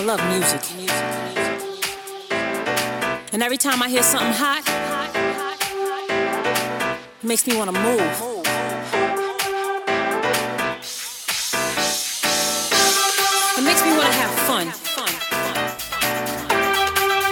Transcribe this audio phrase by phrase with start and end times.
[0.00, 0.62] I love music.
[3.34, 4.64] And every time I hear something hot,
[7.22, 8.00] it makes me want to move.
[13.58, 14.72] It makes me want to have fun.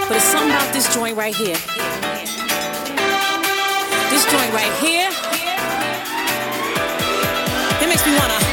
[0.07, 1.57] But it's something about this joint right here.
[4.11, 5.09] This joint right here.
[7.81, 8.48] It makes me want to.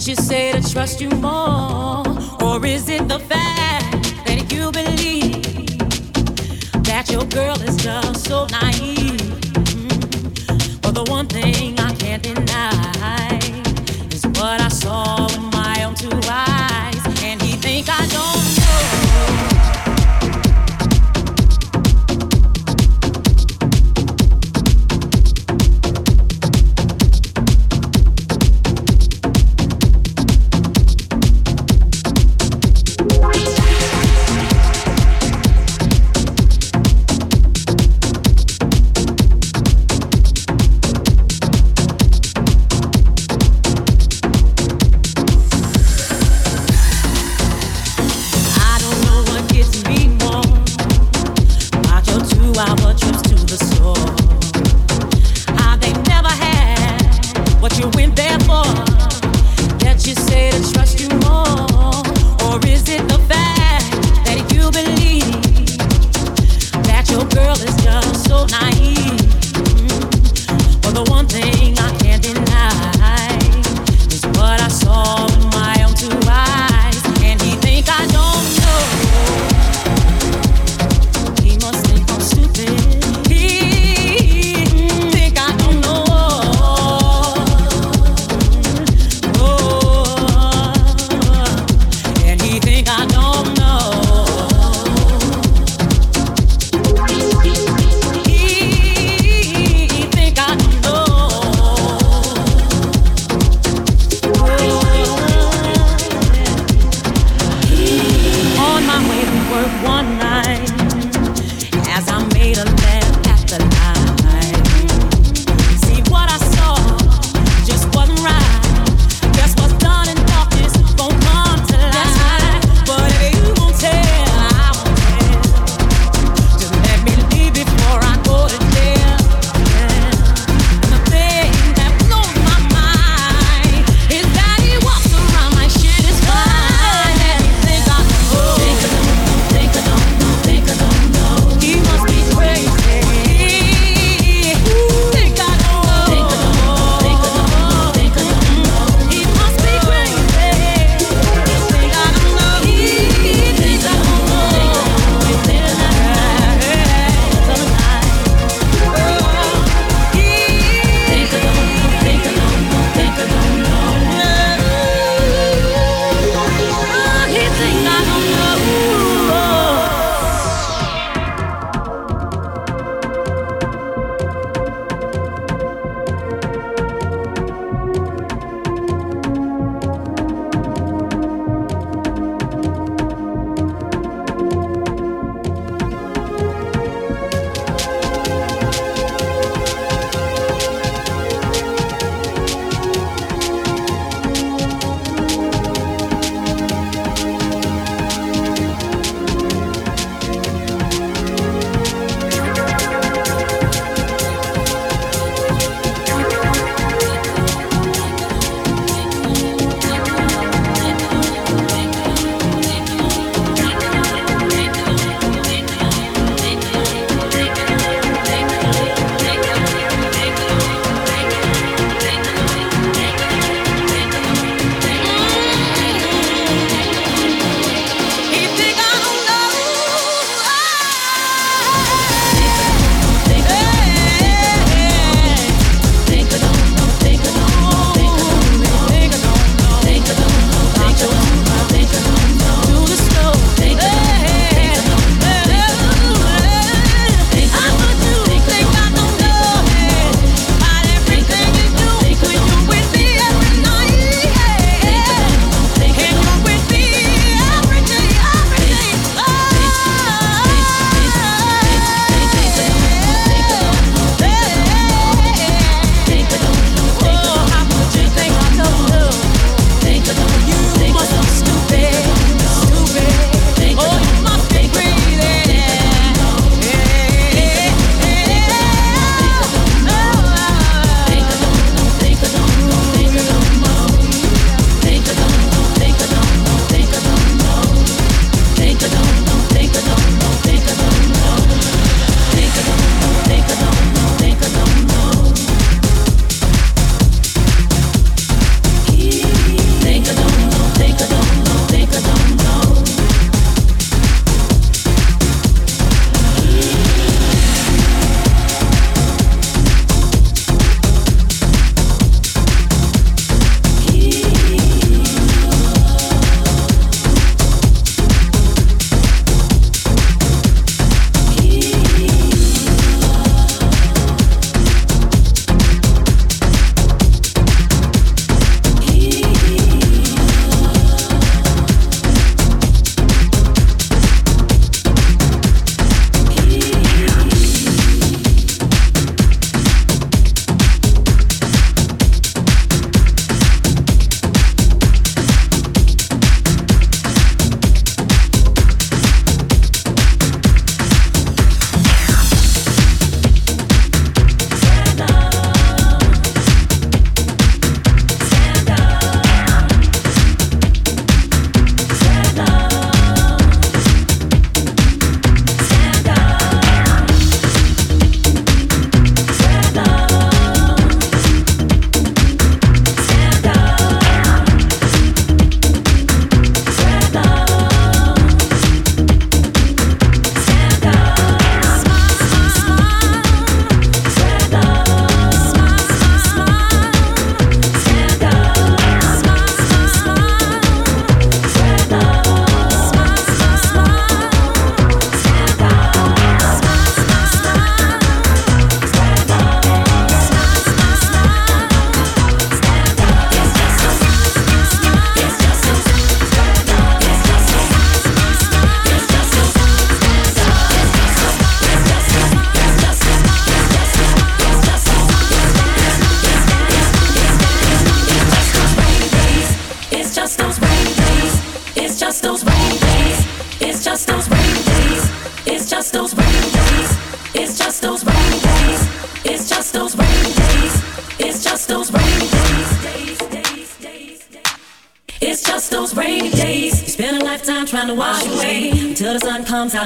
[0.00, 2.02] that you say to trust you more?
[2.40, 5.42] Or is it the fact that you believe
[6.84, 9.19] that your girl is just so naive?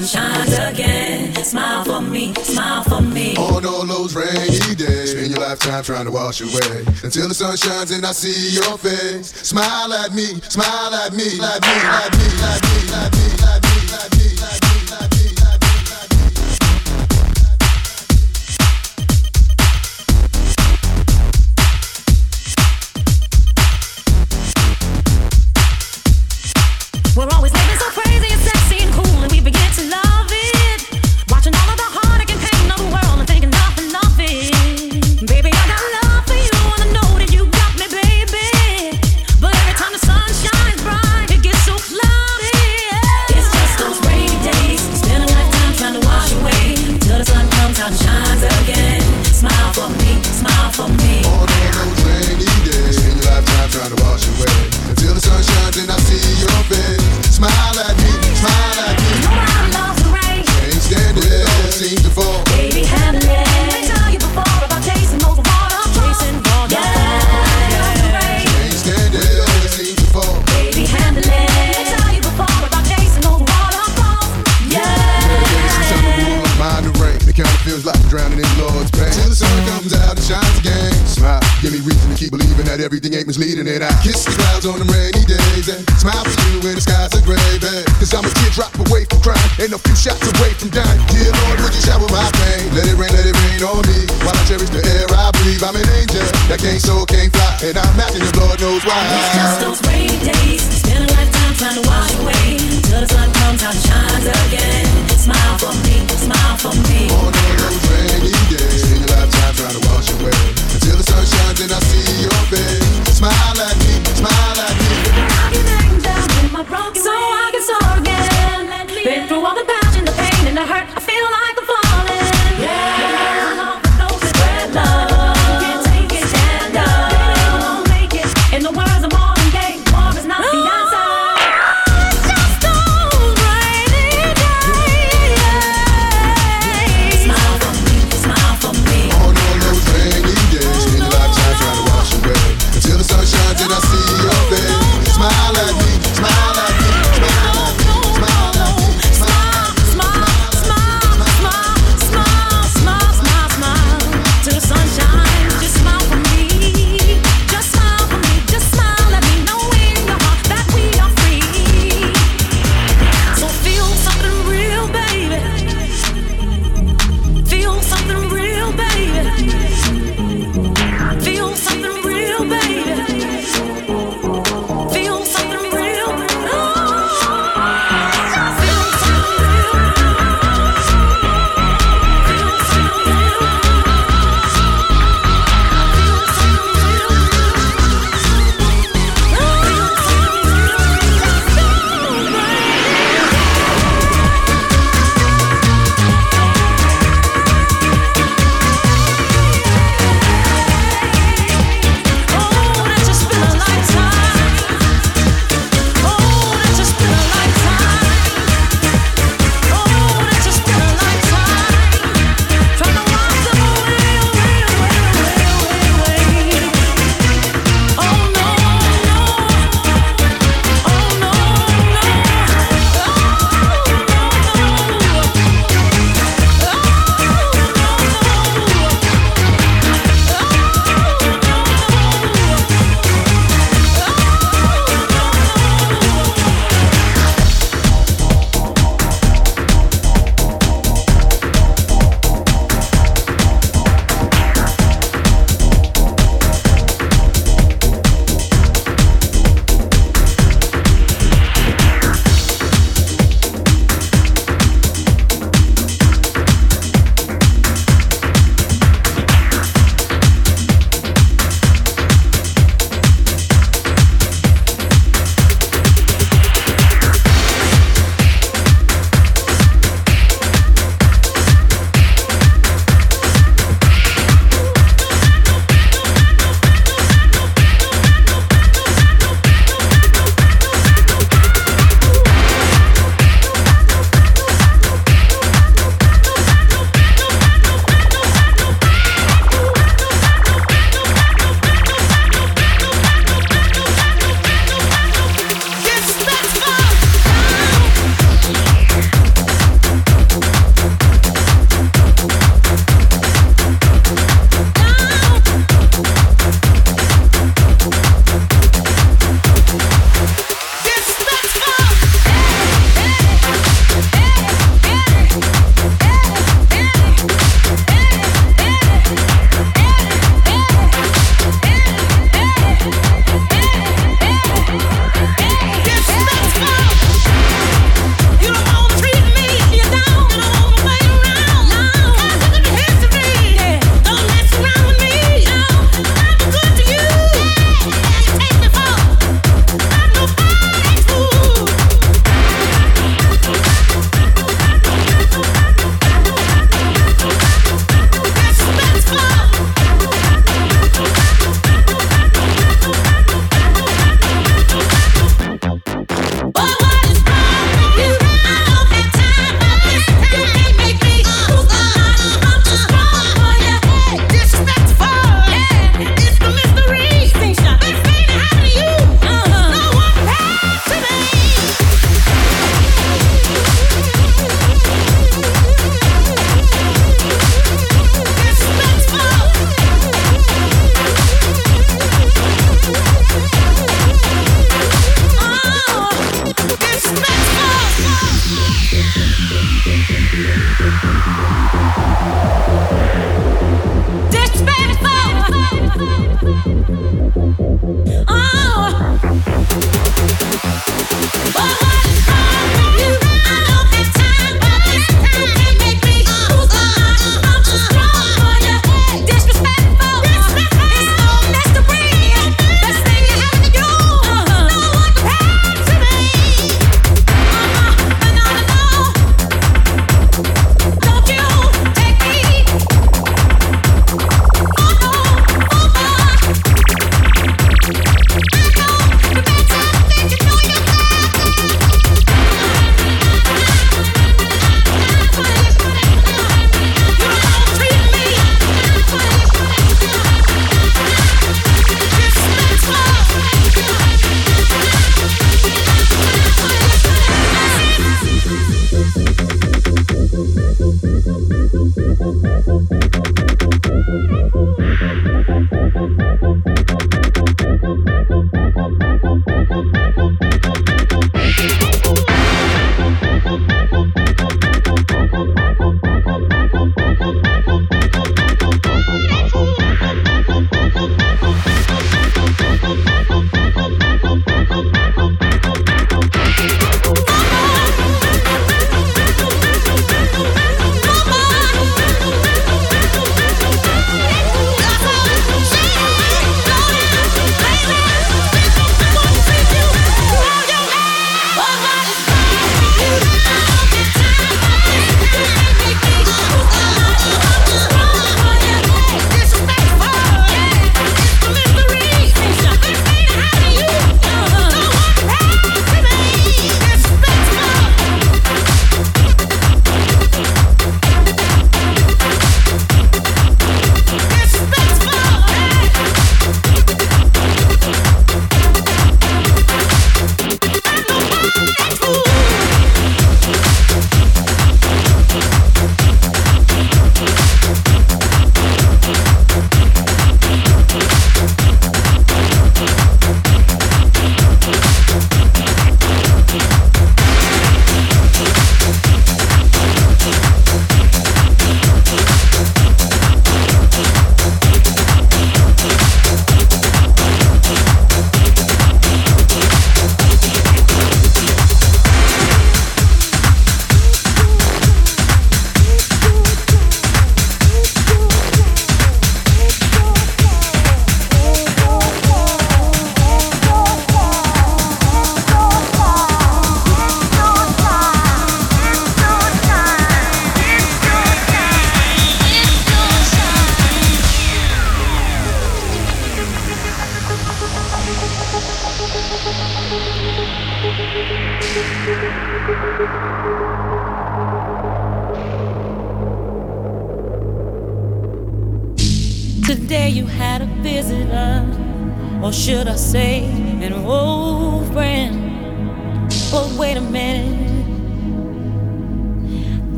[0.00, 1.34] sun shines again.
[1.44, 3.36] Smile for me, smile for me.
[3.36, 6.84] On all those rainy days, spend your lifetime trying to wash away.
[7.02, 9.28] Until the sun shines and I see your face.
[9.28, 13.63] Smile at me, smile at me, at me.